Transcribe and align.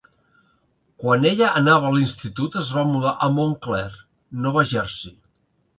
Quan 1.03 1.27
ella 1.31 1.51
anava 1.61 1.91
a 1.91 1.93
l'institut, 1.97 2.59
es 2.65 2.73
va 2.79 2.87
mudar 2.95 3.15
a 3.17 3.31
Montclair, 3.39 3.89
Nova 4.49 4.71
Jersey. 4.75 5.17